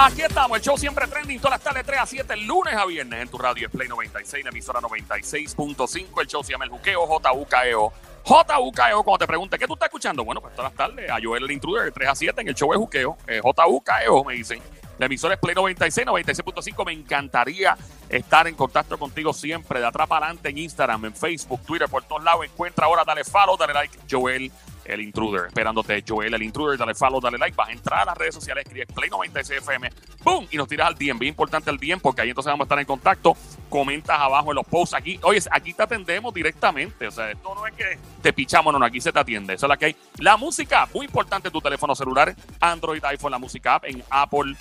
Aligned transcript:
Aquí 0.00 0.22
estamos, 0.22 0.56
el 0.56 0.62
show 0.62 0.78
siempre 0.78 1.08
trending 1.08 1.40
todas 1.40 1.58
las 1.58 1.60
tardes 1.60 1.84
3 1.84 1.98
a 1.98 2.06
7, 2.06 2.36
lunes 2.36 2.72
a 2.72 2.86
viernes 2.86 3.20
en 3.20 3.28
tu 3.28 3.36
radio 3.36 3.66
es 3.66 3.72
Play 3.72 3.88
96, 3.88 4.44
la 4.44 4.50
emisora 4.50 4.80
96.5. 4.80 6.20
El 6.20 6.26
show 6.28 6.44
se 6.44 6.52
llama 6.52 6.66
El 6.66 6.70
Juqueo, 6.70 7.04
JUKEO. 7.04 7.92
JUKEO, 8.22 9.02
cuando 9.02 9.18
te 9.18 9.26
pregunte, 9.26 9.58
¿qué 9.58 9.66
tú 9.66 9.72
estás 9.72 9.88
escuchando? 9.88 10.24
Bueno, 10.24 10.40
pues 10.40 10.54
todas 10.54 10.70
las 10.70 10.78
tardes 10.78 11.10
a 11.10 11.18
Joel 11.20 11.42
el 11.42 11.50
Intruder 11.50 11.86
de 11.86 11.90
3 11.90 12.10
a 12.10 12.14
7 12.14 12.40
en 12.40 12.48
el 12.48 12.54
show 12.54 12.70
de 12.70 12.78
Juqueo. 12.78 13.18
Eh, 13.26 13.40
JUKEO, 13.42 14.24
me 14.24 14.34
dicen. 14.34 14.62
La 14.98 15.06
emisora 15.06 15.34
es 15.34 15.40
Play 15.40 15.56
96, 15.56 16.06
96.5. 16.06 16.86
Me 16.86 16.92
encantaría 16.92 17.76
estar 18.08 18.46
en 18.46 18.54
contacto 18.54 18.98
contigo 18.98 19.32
siempre, 19.32 19.80
de 19.80 19.86
atrás 19.86 20.06
para 20.06 20.26
adelante 20.26 20.48
en 20.50 20.58
Instagram, 20.58 21.06
en 21.06 21.14
Facebook, 21.14 21.60
Twitter, 21.66 21.88
por 21.88 22.04
todos 22.04 22.22
lados. 22.22 22.44
Encuentra 22.44 22.86
ahora, 22.86 23.02
dale 23.04 23.24
follow, 23.24 23.56
dale 23.56 23.74
like, 23.74 23.98
Joel 24.08 24.52
el 24.88 25.02
intruder, 25.02 25.46
esperándote 25.46 26.02
Joel 26.06 26.34
el 26.34 26.42
intruder, 26.42 26.78
dale 26.78 26.94
follow, 26.94 27.20
dale 27.20 27.38
like, 27.38 27.54
vas 27.54 27.68
a 27.68 27.72
entrar 27.72 28.00
a 28.00 28.04
las 28.06 28.18
redes 28.18 28.34
sociales, 28.34 28.64
escribes 28.64 28.88
Play 28.94 29.10
96 29.10 29.60
FM, 29.60 29.90
boom, 30.24 30.48
y 30.50 30.56
nos 30.56 30.66
tiras 30.66 30.88
al 30.88 30.94
DM, 30.94 31.18
bien 31.18 31.30
importante 31.30 31.70
el 31.70 31.78
DM, 31.78 32.00
porque 32.00 32.22
ahí 32.22 32.30
entonces 32.30 32.50
vamos 32.50 32.64
a 32.64 32.66
estar 32.66 32.78
en 32.78 32.86
contacto, 32.86 33.36
comentas 33.68 34.18
abajo 34.18 34.50
en 34.50 34.56
los 34.56 34.66
posts. 34.66 34.94
Aquí, 34.94 35.20
oye, 35.22 35.40
aquí 35.50 35.74
te 35.74 35.82
atendemos 35.82 36.32
directamente, 36.32 37.06
o 37.06 37.10
sea, 37.10 37.30
esto 37.30 37.54
no 37.54 37.66
es 37.66 37.74
que 37.74 37.98
te 38.22 38.32
pichamos, 38.32 38.72
no, 38.72 38.78
no, 38.78 38.86
aquí 38.86 39.00
se 39.00 39.12
te 39.12 39.18
atiende, 39.18 39.54
eso 39.54 39.66
es 39.66 39.68
la 39.68 39.76
que 39.76 39.86
hay. 39.86 39.96
La 40.18 40.36
música, 40.36 40.88
muy 40.94 41.06
importante 41.06 41.50
tu 41.50 41.60
teléfono 41.60 41.94
celular, 41.94 42.34
Android, 42.60 43.04
iPhone, 43.04 43.32
la 43.32 43.38
música 43.38 43.74
app, 43.74 43.84
en 43.84 44.02
Apple 44.10 44.54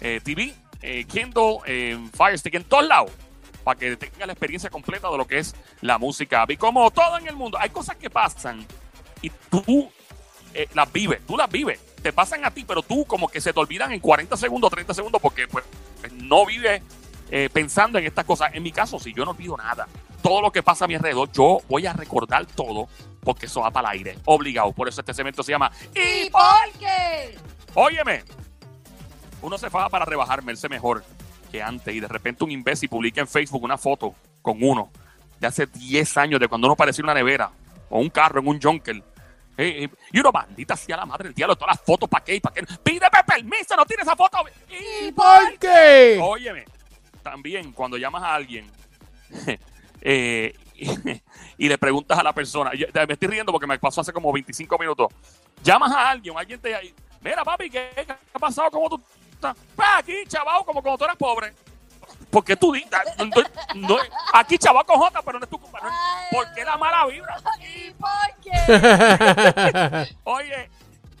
eh, 0.00 0.20
TV, 0.22 0.54
eh, 0.82 1.04
Kindle, 1.04 1.58
en 1.66 2.10
Fire 2.10 2.38
Stick, 2.38 2.54
en 2.54 2.64
todos 2.64 2.86
lados. 2.86 3.10
Para 3.62 3.78
que 3.78 3.96
tengas 3.96 4.26
la 4.26 4.34
experiencia 4.34 4.68
completa 4.68 5.10
de 5.10 5.16
lo 5.16 5.26
que 5.26 5.38
es 5.38 5.54
la 5.80 5.96
música. 5.96 6.42
app. 6.42 6.50
Y 6.50 6.58
como 6.58 6.90
todo 6.90 7.16
en 7.16 7.26
el 7.26 7.34
mundo, 7.34 7.56
hay 7.58 7.70
cosas 7.70 7.96
que 7.96 8.10
pasan 8.10 8.66
y 9.24 9.32
tú 9.48 9.90
eh, 10.52 10.68
las 10.74 10.92
vives, 10.92 11.20
tú 11.26 11.36
las 11.36 11.50
vives, 11.50 11.80
te 12.02 12.12
pasan 12.12 12.44
a 12.44 12.50
ti, 12.50 12.64
pero 12.66 12.82
tú 12.82 13.06
como 13.06 13.28
que 13.28 13.40
se 13.40 13.54
te 13.54 13.58
olvidan 13.58 13.92
en 13.92 14.00
40 14.00 14.36
segundos, 14.36 14.70
30 14.70 14.92
segundos, 14.92 15.22
porque 15.22 15.48
pues 15.48 15.64
no 16.12 16.44
vives 16.44 16.82
eh, 17.30 17.48
pensando 17.50 17.98
en 17.98 18.04
estas 18.04 18.26
cosas. 18.26 18.50
En 18.52 18.62
mi 18.62 18.70
caso, 18.70 18.98
si 18.98 19.14
yo 19.14 19.24
no 19.24 19.30
olvido 19.30 19.56
nada, 19.56 19.88
todo 20.22 20.42
lo 20.42 20.52
que 20.52 20.62
pasa 20.62 20.84
a 20.84 20.88
mi 20.88 20.94
alrededor, 20.94 21.32
yo 21.32 21.60
voy 21.70 21.86
a 21.86 21.94
recordar 21.94 22.44
todo, 22.44 22.86
porque 23.22 23.46
eso 23.46 23.62
va 23.62 23.70
para 23.70 23.92
el 23.92 23.98
aire, 23.98 24.18
obligado. 24.26 24.72
Por 24.72 24.88
eso 24.88 25.00
este 25.00 25.14
cemento 25.14 25.42
se 25.42 25.52
llama 25.52 25.72
¿Y 25.94 26.28
por 26.28 26.78
qué? 26.78 27.38
Óyeme, 27.72 28.24
uno 29.40 29.56
se 29.56 29.70
faja 29.70 29.88
para 29.88 30.04
rebajar, 30.04 30.42
verse 30.42 30.68
mejor 30.68 31.02
que 31.50 31.62
antes, 31.62 31.94
y 31.94 32.00
de 32.00 32.08
repente 32.08 32.44
un 32.44 32.50
imbécil 32.50 32.90
publica 32.90 33.22
en 33.22 33.28
Facebook 33.28 33.62
una 33.62 33.78
foto 33.78 34.14
con 34.42 34.62
uno 34.62 34.90
de 35.40 35.46
hace 35.46 35.66
10 35.66 36.16
años, 36.18 36.40
de 36.40 36.48
cuando 36.48 36.66
uno 36.66 36.76
parecía 36.76 37.02
una 37.02 37.14
nevera, 37.14 37.50
o 37.88 37.98
un 37.98 38.10
carro 38.10 38.40
en 38.40 38.48
un 38.48 38.60
junker 38.60 39.02
eh, 39.56 39.88
y 40.12 40.18
uno, 40.18 40.32
maldita 40.32 40.76
sea 40.76 40.96
la 40.96 41.06
madre 41.06 41.28
del 41.28 41.34
diablo, 41.34 41.56
todas 41.56 41.76
las 41.76 41.86
fotos, 41.86 42.08
¿para 42.08 42.24
qué? 42.24 42.40
¿Para 42.40 42.54
qué? 42.54 42.66
Pídeme 42.82 43.22
permiso, 43.26 43.76
no 43.76 43.86
tiene 43.86 44.02
esa 44.02 44.16
foto. 44.16 44.38
¿Y 44.68 45.12
por 45.12 45.58
qué? 45.58 46.18
Óyeme, 46.20 46.64
también 47.22 47.72
cuando 47.72 47.96
llamas 47.96 48.22
a 48.22 48.34
alguien 48.34 48.70
eh, 50.00 50.54
y, 51.58 51.68
le 51.68 51.78
preguntas 51.78 52.18
a 52.18 52.22
la 52.22 52.32
persona, 52.32 52.70
me 52.72 53.12
estoy 53.12 53.28
riendo 53.28 53.52
porque 53.52 53.66
me 53.66 53.78
pasó 53.78 54.00
hace 54.00 54.12
como 54.12 54.32
25 54.32 54.76
minutos, 54.78 55.08
llamas 55.62 55.92
a 55.92 56.10
alguien, 56.10 56.36
alguien 56.36 56.60
te 56.60 56.68
dice, 56.68 56.94
mira 57.20 57.44
papi, 57.44 57.70
¿qué, 57.70 57.90
ha 58.32 58.38
pasado? 58.38 58.70
¿Cómo 58.70 58.88
tú 58.88 59.00
estás? 59.32 59.56
Aquí, 59.96 60.24
chaval, 60.26 60.64
como 60.64 60.82
cuando 60.82 60.98
tú 60.98 61.04
eres 61.04 61.16
pobre. 61.16 61.54
Porque 62.30 62.56
tú 62.56 62.72
dices, 62.72 62.90
no, 63.76 63.96
aquí 64.32 64.58
chaval 64.58 64.84
con 64.84 64.98
J, 64.98 65.22
pero 65.22 65.38
no 65.38 65.44
es 65.44 65.50
tu 65.50 65.58
culpa. 65.58 65.78
¿Por 66.32 66.52
qué 66.52 66.64
la 66.64 66.76
mala 66.76 67.06
vibra? 67.06 67.36
¿Y 67.60 67.90
por 67.92 68.10
qué? 68.10 68.33
Oye, 70.24 70.70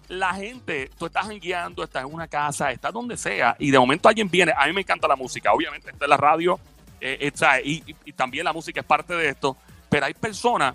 la 0.08 0.34
gente, 0.34 0.90
tú 0.98 1.06
estás 1.06 1.28
guiando, 1.28 1.84
estás 1.84 2.04
en 2.04 2.14
una 2.14 2.28
casa, 2.28 2.70
estás 2.70 2.92
donde 2.92 3.16
sea, 3.16 3.56
y 3.58 3.70
de 3.70 3.78
momento 3.78 4.08
alguien 4.08 4.28
viene. 4.28 4.52
A 4.56 4.66
mí 4.66 4.72
me 4.72 4.82
encanta 4.82 5.08
la 5.08 5.16
música, 5.16 5.52
obviamente, 5.52 5.90
está 5.90 6.04
en 6.04 6.10
la 6.10 6.16
radio, 6.16 6.58
eh, 7.00 7.32
y, 7.64 7.82
y, 8.04 8.12
también 8.12 8.44
la 8.44 8.52
música 8.52 8.80
es 8.80 8.86
parte 8.86 9.14
de 9.14 9.28
esto, 9.28 9.56
pero 9.88 10.06
hay 10.06 10.14
personas 10.14 10.74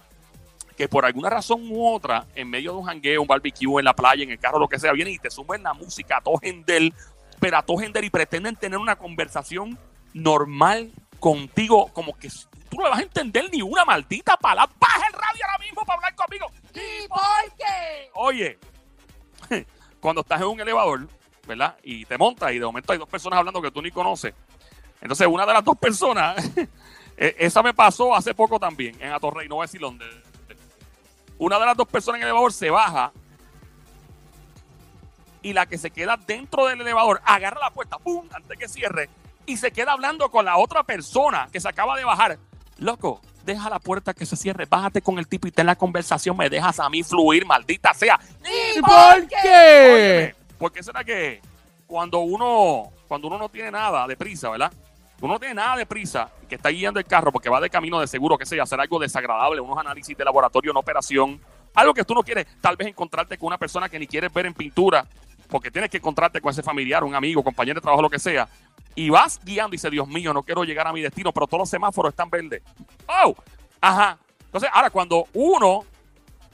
que 0.77 0.87
por 0.87 1.05
alguna 1.05 1.29
razón 1.29 1.69
u 1.69 1.85
otra, 1.85 2.25
en 2.35 2.49
medio 2.49 2.71
de 2.71 2.77
un 2.77 2.85
jangueo, 2.85 3.21
un 3.21 3.27
barbecue, 3.27 3.79
en 3.79 3.85
la 3.85 3.93
playa, 3.93 4.23
en 4.23 4.31
el 4.31 4.39
carro, 4.39 4.59
lo 4.59 4.67
que 4.69 4.79
sea, 4.79 4.93
vienen 4.93 5.13
y 5.13 5.19
te 5.19 5.29
suben 5.29 5.63
la 5.63 5.73
música 5.73 6.17
a 6.17 6.21
todo 6.21 6.37
gender, 6.37 6.93
pero 7.39 7.57
a 7.57 7.61
todo 7.63 7.77
gender 7.77 8.03
y 8.03 8.09
pretenden 8.09 8.55
tener 8.55 8.79
una 8.79 8.95
conversación 8.95 9.77
normal 10.13 10.91
contigo, 11.19 11.89
como 11.93 12.17
que 12.17 12.29
no 12.79 12.85
le 12.85 12.89
vas 12.91 12.99
a 12.99 13.03
entender 13.03 13.49
ni 13.51 13.61
una 13.61 13.85
maldita 13.85 14.37
palabra. 14.37 14.73
Baja 14.79 15.07
el 15.07 15.13
radio 15.13 15.45
ahora 15.45 15.57
mismo 15.59 15.85
para 15.85 15.97
hablar 15.97 16.15
conmigo. 16.15 16.47
¿Y 16.73 17.07
por 17.07 17.57
qué? 17.57 18.09
Oye, 18.13 18.59
cuando 19.99 20.21
estás 20.21 20.41
en 20.41 20.47
un 20.47 20.59
elevador, 20.59 21.07
¿verdad? 21.47 21.77
Y 21.83 22.05
te 22.05 22.17
montas 22.17 22.51
y 22.51 22.59
de 22.59 22.65
momento 22.65 22.93
hay 22.93 22.99
dos 22.99 23.09
personas 23.09 23.39
hablando 23.39 23.61
que 23.61 23.71
tú 23.71 23.81
ni 23.81 23.91
conoces. 23.91 24.33
Entonces, 25.01 25.27
una 25.27 25.45
de 25.45 25.53
las 25.53 25.63
dos 25.63 25.77
personas, 25.77 26.43
e, 27.17 27.35
esa 27.37 27.61
me 27.61 27.73
pasó 27.73 28.15
hace 28.15 28.33
poco 28.33 28.59
también 28.59 28.95
en 29.01 29.11
Atorrey, 29.11 29.47
no 29.47 29.55
voy 29.55 29.63
a 29.63 29.67
decir 29.67 29.81
dónde. 29.81 30.05
Una 31.37 31.59
de 31.59 31.65
las 31.65 31.77
dos 31.77 31.87
personas 31.87 32.17
en 32.17 32.23
el 32.23 32.27
elevador 32.29 32.51
se 32.51 32.69
baja 32.69 33.11
y 35.41 35.53
la 35.53 35.65
que 35.65 35.77
se 35.77 35.89
queda 35.91 36.17
dentro 36.17 36.65
del 36.65 36.81
elevador 36.81 37.21
agarra 37.23 37.61
la 37.61 37.71
puerta, 37.71 37.97
¡pum! 37.97 38.27
antes 38.33 38.57
que 38.57 38.67
cierre 38.67 39.09
y 39.49 39.57
se 39.57 39.71
queda 39.71 39.93
hablando 39.93 40.29
con 40.29 40.45
la 40.45 40.57
otra 40.57 40.83
persona 40.83 41.49
que 41.51 41.59
se 41.59 41.67
acaba 41.67 41.97
de 41.97 42.05
bajar. 42.05 42.37
Loco, 42.79 43.21
deja 43.45 43.69
la 43.69 43.79
puerta 43.79 44.13
que 44.13 44.25
se 44.25 44.35
cierre, 44.35 44.65
bájate 44.65 45.01
con 45.01 45.19
el 45.19 45.27
tipo 45.27 45.47
y 45.47 45.51
ten 45.51 45.65
la 45.65 45.75
conversación, 45.75 46.37
me 46.37 46.49
dejas 46.49 46.79
a 46.79 46.89
mí 46.89 47.03
fluir, 47.03 47.45
maldita 47.45 47.93
sea. 47.93 48.19
¿Y 48.41 48.79
por 48.81 49.27
qué? 49.27 50.35
porque 50.57 50.83
será 50.83 51.03
que 51.03 51.41
cuando 51.87 52.19
uno, 52.19 52.91
cuando 53.07 53.27
uno 53.27 53.37
no 53.37 53.49
tiene 53.49 53.71
nada 53.71 54.05
de 54.05 54.15
prisa, 54.15 54.49
¿verdad? 54.49 54.71
Uno 55.21 55.33
no 55.33 55.39
tiene 55.39 55.55
nada 55.55 55.77
de 55.77 55.85
prisa, 55.85 56.29
que 56.47 56.55
está 56.55 56.69
guiando 56.69 56.99
el 56.99 57.05
carro 57.05 57.31
porque 57.31 57.49
va 57.49 57.59
de 57.59 57.69
camino 57.69 57.99
de 57.99 58.07
seguro, 58.07 58.37
que 58.37 58.45
sea, 58.45 58.63
hacer 58.63 58.79
algo 58.79 58.99
desagradable, 58.99 59.59
unos 59.59 59.77
análisis 59.77 60.15
de 60.15 60.23
laboratorio, 60.23 60.71
una 60.71 60.79
operación, 60.79 61.41
algo 61.73 61.93
que 61.93 62.03
tú 62.03 62.13
no 62.13 62.23
quieres, 62.23 62.47
tal 62.61 62.77
vez 62.77 62.87
encontrarte 62.87 63.37
con 63.37 63.47
una 63.47 63.57
persona 63.57 63.89
que 63.89 63.99
ni 63.99 64.07
quieres 64.07 64.31
ver 64.31 64.45
en 64.45 64.53
pintura, 64.53 65.05
porque 65.49 65.71
tienes 65.71 65.89
que 65.89 65.97
encontrarte 65.97 66.39
con 66.39 66.51
ese 66.51 66.63
familiar, 66.63 67.03
un 67.03 67.15
amigo, 67.15 67.43
compañero 67.43 67.79
de 67.79 67.81
trabajo, 67.81 68.01
lo 68.01 68.09
que 68.09 68.19
sea, 68.19 68.47
y 68.99 69.09
vas 69.09 69.39
guiando 69.45 69.73
y 69.73 69.77
dices, 69.77 69.89
Dios 69.89 70.09
mío, 70.09 70.33
no 70.33 70.43
quiero 70.43 70.65
llegar 70.65 70.85
a 70.85 70.91
mi 70.91 71.01
destino, 71.01 71.31
pero 71.31 71.47
todos 71.47 71.59
los 71.59 71.69
semáforos 71.69 72.09
están 72.11 72.29
verdes. 72.29 72.61
¡Oh! 73.07 73.33
Ajá. 73.79 74.17
Entonces, 74.43 74.69
ahora 74.73 74.89
cuando 74.89 75.25
uno 75.35 75.85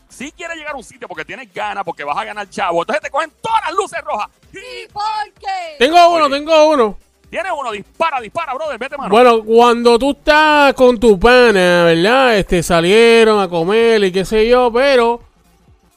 sí 0.08 0.32
quiere 0.32 0.56
llegar 0.56 0.74
a 0.74 0.78
un 0.78 0.84
sitio 0.84 1.08
porque 1.08 1.26
tienes 1.26 1.52
ganas, 1.52 1.84
porque 1.84 2.04
vas 2.04 2.16
a 2.16 2.24
ganar 2.24 2.48
chavo, 2.48 2.84
entonces 2.84 3.02
te 3.02 3.10
cogen 3.10 3.32
todas 3.42 3.62
las 3.66 3.74
luces 3.74 4.00
rojas. 4.02 4.30
¿Y 4.52 4.88
por 4.94 5.34
qué? 5.40 5.76
Tengo 5.80 6.16
uno, 6.16 6.30
tengo 6.30 6.70
uno. 6.70 6.98
Tienes 7.32 7.52
uno, 7.60 7.72
dispara, 7.72 8.22
dispara, 8.22 8.54
brother, 8.54 8.78
vete 8.78 8.96
mano. 8.96 9.10
Bueno, 9.10 9.44
cuando 9.44 9.98
tú 9.98 10.12
estás 10.12 10.76
con 10.76 11.00
tu 11.00 11.20
pana, 11.20 11.86
¿verdad? 11.86 12.38
Este, 12.38 12.62
salieron 12.62 13.42
a 13.42 13.48
comer 13.48 14.04
y 14.04 14.12
qué 14.12 14.24
sé 14.24 14.48
yo, 14.48 14.72
pero 14.72 15.20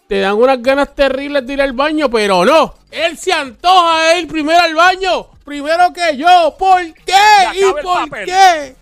te 0.06 0.20
dan 0.20 0.32
unas 0.32 0.62
ganas 0.62 0.94
terribles 0.94 1.46
de 1.46 1.52
ir 1.52 1.60
al 1.60 1.74
baño, 1.74 2.08
pero 2.08 2.42
no. 2.46 2.74
Él 2.90 3.18
se 3.18 3.34
antoja 3.34 4.04
de 4.04 4.20
ir 4.20 4.28
primero 4.28 4.62
al 4.62 4.74
baño, 4.74 5.26
primero 5.48 5.92
que 5.92 6.16
yo. 6.16 6.54
¿Por 6.58 6.82
qué? 6.94 7.14
¿Y 7.54 7.82
por 7.82 8.10
qué? 8.24 8.76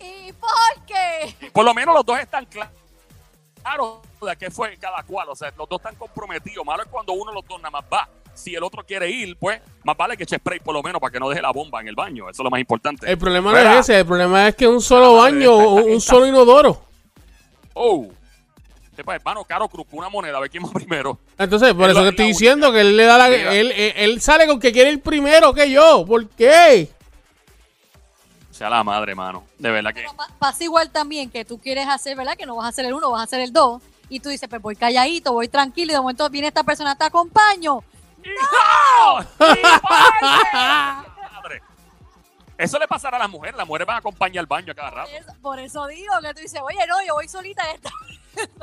¿Y 0.00 0.32
por 0.32 0.86
qué? 0.86 1.50
Por 1.52 1.64
lo 1.64 1.74
menos 1.74 1.94
los 1.94 2.06
dos 2.06 2.18
están 2.18 2.46
claros 2.46 3.98
de 4.22 4.36
qué 4.36 4.50
fue 4.50 4.76
cada 4.78 5.02
cual. 5.02 5.28
O 5.28 5.36
sea, 5.36 5.52
los 5.56 5.68
dos 5.68 5.78
están 5.78 5.94
comprometidos. 5.96 6.64
Malo 6.64 6.82
es 6.82 6.88
cuando 6.88 7.12
uno 7.12 7.30
de 7.30 7.34
los 7.34 7.46
dos 7.46 7.58
nada 7.60 7.70
más 7.70 7.84
va. 7.92 8.08
Si 8.32 8.54
el 8.54 8.62
otro 8.62 8.84
quiere 8.86 9.10
ir, 9.10 9.36
pues 9.36 9.60
más 9.84 9.96
vale 9.96 10.16
que 10.16 10.22
eche 10.22 10.36
spray 10.36 10.60
por 10.60 10.72
lo 10.72 10.82
menos 10.82 11.00
para 11.00 11.10
que 11.12 11.20
no 11.20 11.28
deje 11.28 11.42
la 11.42 11.50
bomba 11.50 11.80
en 11.80 11.88
el 11.88 11.94
baño. 11.94 12.30
Eso 12.30 12.42
es 12.42 12.44
lo 12.44 12.50
más 12.50 12.60
importante. 12.60 13.10
El 13.10 13.18
problema 13.18 13.52
no 13.52 13.58
es 13.58 13.80
ese. 13.80 13.98
El 13.98 14.06
problema 14.06 14.48
es 14.48 14.54
que 14.54 14.66
un 14.66 14.80
solo 14.80 15.16
baño, 15.16 15.56
un 15.56 16.00
solo 16.00 16.26
inodoro. 16.26 16.80
Oh, 17.74 18.08
Sepa, 18.98 19.14
hermano, 19.14 19.44
caro 19.44 19.68
cruz 19.68 19.86
una 19.92 20.08
moneda, 20.08 20.38
a 20.38 20.40
ver 20.40 20.50
quién 20.50 20.64
va 20.64 20.70
primero. 20.74 21.20
Entonces, 21.38 21.72
por 21.72 21.88
eso 21.88 22.02
te 22.02 22.08
estoy 22.08 22.26
diciendo 22.26 22.72
que 22.72 22.80
él 22.80 22.96
le 22.96 23.04
da 23.04 23.16
la. 23.16 23.28
Él, 23.28 23.70
él, 23.70 24.20
sale 24.20 24.48
con 24.48 24.58
que 24.58 24.72
quiere 24.72 24.90
ir 24.90 25.00
primero 25.00 25.54
que 25.54 25.70
yo. 25.70 26.04
¿Por 26.04 26.28
qué? 26.30 26.90
Sea 28.50 28.68
la 28.68 28.82
madre, 28.82 29.12
hermano. 29.12 29.44
De 29.56 29.70
verdad 29.70 29.94
que. 29.94 30.04
pasa 30.40 30.64
igual 30.64 30.90
también 30.90 31.30
que 31.30 31.44
tú 31.44 31.60
quieres 31.60 31.86
hacer, 31.86 32.16
¿verdad? 32.16 32.36
Que 32.36 32.44
no 32.44 32.56
vas 32.56 32.66
a 32.66 32.70
hacer 32.70 32.86
el 32.86 32.94
uno, 32.94 33.12
vas 33.12 33.20
a 33.20 33.22
hacer 33.22 33.38
el 33.38 33.52
dos. 33.52 33.80
Y 34.08 34.18
tú 34.18 34.30
dices, 34.30 34.48
pues 34.48 34.60
voy 34.60 34.74
calladito, 34.74 35.32
voy 35.32 35.46
tranquilo. 35.46 35.92
Y 35.92 35.94
de 35.94 36.00
momento 36.00 36.28
viene 36.28 36.48
esta 36.48 36.64
persona, 36.64 36.96
te 36.96 37.04
acompaño. 37.04 37.84
¡No! 38.24 39.26
Eso 42.58 42.78
le 42.80 42.88
pasará 42.88 43.16
a 43.16 43.20
las 43.20 43.30
mujeres. 43.30 43.56
Las 43.56 43.66
mujeres 43.66 43.86
van 43.86 43.96
a 43.96 43.98
acompañar 44.00 44.40
al 44.42 44.46
baño 44.46 44.72
a 44.72 44.74
cada 44.74 44.90
rato. 44.90 45.10
Por 45.40 45.60
eso, 45.60 45.86
digo 45.86 46.12
que 46.20 46.34
tú 46.34 46.40
dices, 46.40 46.60
oye, 46.60 46.78
no, 46.88 46.94
yo 47.06 47.14
voy 47.14 47.28
solita 47.28 47.62
esta. 47.72 47.90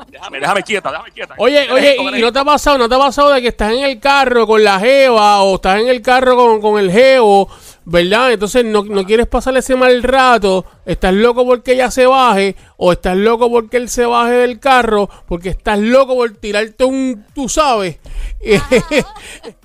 déjame, 0.08 0.40
déjame 0.40 0.64
quieta, 0.64 0.92
déjame 0.92 1.12
quieta. 1.12 1.36
Oye, 1.38 1.72
oye, 1.72 1.96
¿y 2.18 2.22
no 2.22 2.32
te 2.32 2.40
ha 2.40 2.44
pasado, 2.44 2.78
no 2.78 2.90
te 2.90 2.96
ha 2.96 3.00
pasado 3.00 3.32
de 3.32 3.42
que 3.42 3.48
estás 3.48 3.72
en 3.72 3.86
el 3.86 4.00
carro 4.02 4.46
con 4.46 4.64
la 4.64 4.80
jeva 4.80 5.42
o 5.42 5.56
estás 5.56 5.80
en 5.80 5.88
el 5.88 6.02
carro 6.02 6.36
con, 6.36 6.62
con 6.62 6.78
el 6.78 6.92
geo, 6.92 7.48
¿verdad? 7.86 8.34
Entonces 8.34 8.66
no, 8.66 8.84
no 8.84 9.06
quieres 9.06 9.28
pasarle 9.28 9.60
ese 9.60 9.76
mal 9.76 10.04
rato, 10.04 10.66
estás 10.86 11.14
loco 11.14 11.46
porque 11.46 11.74
ella 11.74 11.90
se 11.90 12.06
baje 12.06 12.56
o 12.78 12.92
estás 12.92 13.16
loco 13.16 13.50
porque 13.50 13.78
él 13.78 13.90
se 13.90 14.06
baje 14.06 14.34
del 14.34 14.60
carro, 14.60 15.10
porque 15.26 15.50
estás 15.50 15.80
loco 15.80 16.16
por 16.16 16.32
tirarte 16.36 16.84
un, 16.84 17.26
tú 17.34 17.48
sabes. 17.48 18.00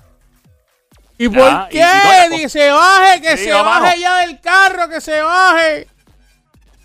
¿Y 1.23 1.29
por 1.29 1.69
qué? 1.69 1.79
y 1.79 2.31
no, 2.31 2.37
que 2.39 2.49
se 2.49 2.71
baje, 2.71 3.21
que 3.21 3.37
Sí, 3.37 3.45
se 3.45 3.53
baje 3.53 3.81
mano. 3.81 3.97
ya 4.01 4.17
del 4.21 4.41
carro, 4.41 4.89
que 4.89 5.01
se 5.03 5.21
baje. 5.21 5.87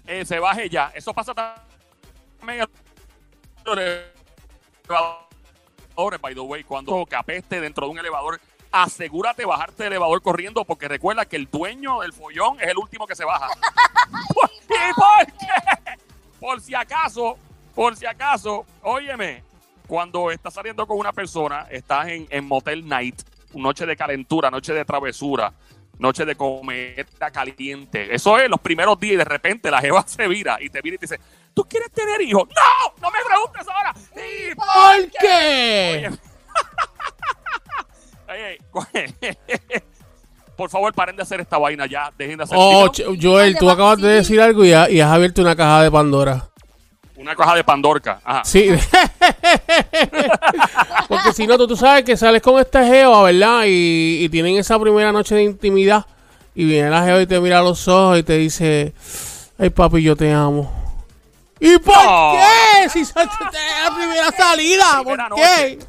eh, 0.07 0.25
se 0.25 0.39
baje 0.39 0.69
ya. 0.69 0.91
Eso 0.93 1.13
pasa 1.13 1.33
también 1.33 2.67
elevadores, 3.65 4.11
by 6.21 6.33
the 6.33 6.41
way, 6.41 6.63
cuando 6.65 7.05
que 7.05 7.15
apeste 7.15 7.61
dentro 7.61 7.85
de 7.87 7.91
un 7.93 7.99
elevador, 7.99 8.41
asegúrate 8.71 9.43
de 9.43 9.45
bajarte 9.45 9.83
del 9.83 9.93
elevador 9.93 10.21
corriendo 10.21 10.65
porque 10.65 10.89
recuerda 10.89 11.25
que 11.25 11.37
el 11.37 11.49
dueño 11.49 12.01
del 12.01 12.11
follón 12.11 12.59
es 12.59 12.67
el 12.67 12.77
último 12.77 13.07
que 13.07 13.15
se 13.15 13.23
baja. 13.23 13.47
¿Por- 14.33 14.51
¿Y 14.65 14.93
por 14.93 15.25
qué? 15.37 15.97
Por 16.41 16.59
si 16.61 16.75
acaso, 16.75 17.37
por 17.73 17.95
si 17.95 18.05
acaso, 18.05 18.65
óyeme, 18.81 19.43
cuando 19.87 20.29
estás 20.29 20.53
saliendo 20.53 20.85
con 20.85 20.97
una 20.97 21.13
persona, 21.13 21.67
estás 21.69 22.09
en, 22.09 22.27
en 22.29 22.45
Motel 22.45 22.85
Night, 22.87 23.21
noche 23.61 23.85
de 23.85 23.95
calentura, 23.95 24.49
noche 24.51 24.73
de 24.73 24.83
travesura, 24.85 25.53
noche 25.99 26.25
de 26.25 26.35
cometa 26.35 27.31
caliente. 27.31 28.13
Eso 28.13 28.37
es 28.37 28.49
los 28.49 28.59
primeros 28.59 28.99
días 28.99 29.13
y 29.13 29.17
de 29.17 29.25
repente 29.25 29.71
la 29.71 29.79
jeva 29.81 30.03
se 30.07 30.27
vira 30.27 30.57
y 30.61 30.69
te 30.69 30.81
viene 30.81 30.95
y 30.95 30.99
te 30.99 31.05
dice, 31.07 31.19
¿tú 31.53 31.63
quieres 31.63 31.91
tener 31.91 32.21
hijos? 32.21 32.43
¡No! 32.49 32.93
¡No 33.01 33.11
me 33.11 33.19
preguntes 33.25 33.67
ahora! 33.67 33.93
¿Y 34.15 34.55
¿Por 34.55 35.11
qué? 35.19 36.11
Oye, 38.27 38.57
oye, 38.71 39.37
por 40.57 40.69
favor, 40.69 40.91
paren 40.93 41.15
de 41.15 41.21
hacer 41.21 41.39
esta 41.41 41.57
vaina 41.59 41.85
ya. 41.85 42.11
Dejen 42.17 42.37
de 42.37 42.43
hacer 42.43 42.57
Oh, 42.59 42.91
Joel, 43.21 43.55
tú 43.57 43.69
acabas 43.69 44.01
de 44.01 44.07
decir 44.09 44.41
algo 44.41 44.65
y, 44.65 44.73
ha- 44.73 44.89
y 44.89 44.99
has 44.99 45.11
abierto 45.11 45.41
una 45.43 45.55
caja 45.55 45.83
de 45.83 45.91
Pandora. 45.91 46.49
Una 47.25 47.35
caja 47.35 47.55
de 47.55 47.63
Pandorca. 47.63 48.19
Ajá. 48.23 48.45
Sí. 48.45 48.69
Porque 51.07 51.33
si 51.33 51.47
no, 51.47 51.57
tú, 51.57 51.67
tú 51.67 51.75
sabes 51.75 52.03
que 52.03 52.17
sales 52.17 52.41
con 52.41 52.59
esta 52.59 52.85
jeva, 52.85 53.23
¿verdad? 53.23 53.63
Y, 53.65 54.23
y 54.23 54.29
tienen 54.29 54.57
esa 54.57 54.79
primera 54.79 55.11
noche 55.11 55.35
de 55.35 55.43
intimidad. 55.43 56.05
Y 56.53 56.65
viene 56.65 56.89
la 56.89 57.03
jeva 57.03 57.21
y 57.21 57.27
te 57.27 57.39
mira 57.39 57.59
a 57.59 57.63
los 57.63 57.87
ojos 57.87 58.19
y 58.19 58.23
te 58.23 58.37
dice, 58.37 58.93
ay 59.59 59.69
papi, 59.69 60.01
yo 60.01 60.15
te 60.15 60.31
amo. 60.31 60.71
¿Y 61.59 61.77
por 61.79 61.95
No. 61.95 62.33
qué? 62.33 62.89
Si 62.89 62.99
es 63.01 63.13
la 63.15 63.95
primera 63.95 64.31
salida, 64.31 64.85
¿por 65.03 65.17
qué? 65.17 65.29
noche. 65.29 65.79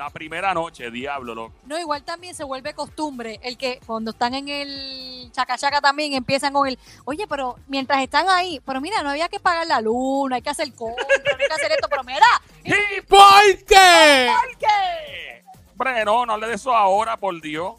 La 0.00 0.08
primera 0.08 0.54
noche, 0.54 0.90
diablo, 0.90 1.34
loco. 1.34 1.52
No, 1.66 1.78
igual 1.78 2.02
también 2.02 2.34
se 2.34 2.42
vuelve 2.42 2.72
costumbre 2.72 3.38
el 3.42 3.58
que 3.58 3.80
cuando 3.84 4.12
están 4.12 4.32
en 4.32 4.48
el 4.48 5.30
chacachaca 5.30 5.82
también 5.82 6.14
empiezan 6.14 6.54
con 6.54 6.66
el, 6.66 6.78
oye, 7.04 7.26
pero 7.28 7.56
mientras 7.68 8.02
están 8.02 8.26
ahí, 8.30 8.62
pero 8.64 8.80
mira, 8.80 9.02
no 9.02 9.10
había 9.10 9.28
que 9.28 9.38
pagar 9.38 9.66
la 9.66 9.82
luz, 9.82 10.30
no 10.30 10.34
hay 10.34 10.40
que 10.40 10.48
hacer 10.48 10.72
compra, 10.72 11.04
no 11.04 11.32
hay 11.32 11.46
que 11.46 11.52
hacer 11.52 11.72
esto, 11.72 11.86
pero 11.90 12.02
mira, 12.02 12.24
¿Y 12.64 13.00
¿Por 13.02 13.64
qué? 13.68 14.32
por 14.40 14.56
qué? 14.56 15.44
Hombre, 15.72 16.02
no, 16.06 16.24
no 16.24 16.32
hable 16.32 16.46
de 16.46 16.54
eso 16.54 16.74
ahora, 16.74 17.18
por 17.18 17.38
Dios. 17.38 17.74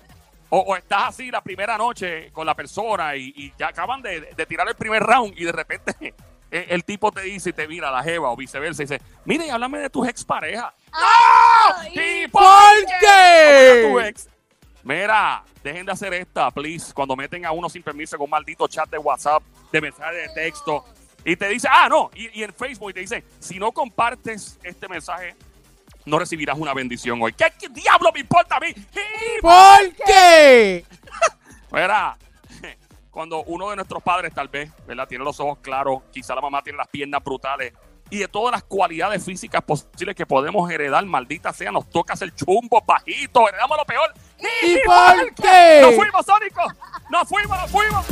O, 0.52 0.60
o 0.60 0.76
estás 0.76 1.06
así 1.06 1.32
la 1.32 1.42
primera 1.42 1.76
noche 1.76 2.32
con 2.32 2.46
la 2.46 2.54
persona 2.54 3.16
y, 3.16 3.34
y 3.36 3.52
ya 3.58 3.70
acaban 3.70 4.04
de, 4.04 4.22
de 4.22 4.46
tirar 4.46 4.68
el 4.68 4.76
primer 4.76 5.02
round 5.02 5.34
y 5.36 5.44
de 5.46 5.52
repente 5.54 6.14
el, 6.52 6.66
el 6.70 6.84
tipo 6.84 7.12
te 7.12 7.22
dice 7.22 7.50
y 7.50 7.54
te 7.54 7.68
mira 7.68 7.90
la 7.90 8.04
jeva 8.04 8.30
o 8.30 8.36
viceversa 8.36 8.84
y 8.84 8.86
dice, 8.86 9.02
mire, 9.26 9.48
y 9.48 9.50
háblame 9.50 9.80
de 9.80 9.90
tus 9.90 10.08
exparejas. 10.08 10.74
¡Ay! 10.92 12.24
¿Y 12.24 12.28
¿Por 12.28 12.42
¿Cómo 12.44 12.54
era 13.02 13.82
tu 13.90 13.98
qué? 13.98 14.08
ex? 14.08 14.28
Mira, 14.84 15.44
dejen 15.64 15.86
de 15.86 15.92
hacer 15.92 16.14
esta, 16.14 16.50
please. 16.52 16.94
Cuando 16.94 17.16
meten 17.16 17.46
a 17.46 17.52
uno 17.52 17.70
sin 17.70 17.84
permiso 17.84 18.18
con 18.18 18.26
un 18.26 18.32
maldito 18.32 18.68
chat 18.68 18.90
de 18.90 18.98
WhatsApp, 18.98 19.44
de 19.72 19.80
mensaje 19.82 20.16
de 20.16 20.30
texto, 20.30 20.84
y 21.24 21.36
te 21.36 21.48
dice, 21.50 21.68
ah, 21.72 21.88
no, 21.88 22.10
y, 22.16 22.40
y 22.40 22.44
en 22.44 22.52
Facebook 22.54 22.94
te 22.94 23.02
dice, 23.02 23.24
si 23.40 23.60
no 23.60 23.72
compartes 23.72 24.58
este 24.64 24.88
mensaje, 24.88 25.36
no 26.06 26.18
recibirás 26.18 26.58
una 26.58 26.74
bendición 26.74 27.22
hoy. 27.22 27.32
¿Qué, 27.34 27.46
qué 27.60 27.70
diablo 27.70 28.12
me 28.12 28.22
importa 28.22 28.56
a 28.56 28.60
mí? 28.60 28.70
Y- 28.70 29.42
¿Por 29.42 29.94
qué? 30.06 30.84
Mira, 31.72 32.18
cuando 33.12 33.44
uno 33.44 33.70
de 33.70 33.76
nuestros 33.76 34.02
padres 34.02 34.34
tal 34.34 34.48
vez, 34.48 34.72
¿verdad? 34.88 35.08
Tiene 35.08 35.24
los 35.24 35.40
ojos 35.40 35.60
claros, 35.62 36.02
quizá 36.12 36.34
la 36.34 36.42
mamá 36.42 36.64
tiene 36.64 36.78
las 36.78 36.88
piernas 36.88 37.24
brutales 37.24 37.74
y 38.10 38.20
de 38.20 38.28
todas 38.28 38.52
las 38.52 38.64
cualidades 38.64 39.24
físicas 39.24 39.62
posibles 39.62 40.16
que 40.16 40.26
podemos 40.26 40.70
heredar, 40.70 41.06
maldita 41.06 41.54
sea, 41.54 41.72
nos 41.72 41.90
toca 41.90 42.14
hacer 42.14 42.34
chumbo, 42.36 42.82
bajito, 42.86 43.48
heredamos 43.48 43.78
lo 43.78 43.86
peor. 43.86 44.14
¿Y, 44.64 44.72
¿Y 44.72 44.80
por 44.84 45.36
qué? 45.36 45.80
¡Nos 45.82 45.96
fuimos, 45.96 46.26
Sónico! 46.26 46.62
¡Nos 47.10 47.28
fuimos, 47.28 47.58
nos 47.62 47.72
fuimos! 47.72 48.06